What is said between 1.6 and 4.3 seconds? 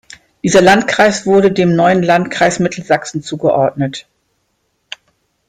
neuen Landkreis Mittelsachsen zugeordnet.